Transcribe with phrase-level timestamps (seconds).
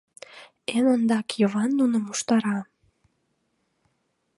[0.75, 2.57] Эн ондак Йыван нуным уштара.